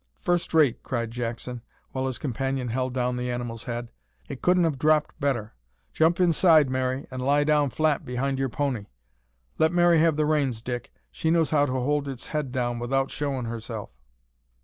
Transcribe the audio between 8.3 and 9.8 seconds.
your pony. Let